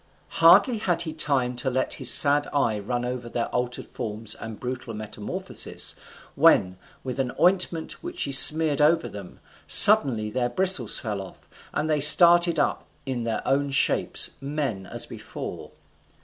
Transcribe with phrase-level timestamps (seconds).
[0.41, 4.59] Hardly had he time to let his sad eye run over their altered forms and
[4.59, 5.93] brutal metamorphosis,
[6.33, 11.87] when, with an ointment which she smeared over them, suddenly their bristles fell off, and
[11.87, 15.69] they started up in their own shapes, men as before.